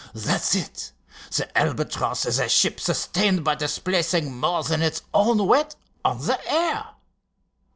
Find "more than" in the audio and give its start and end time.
4.39-4.81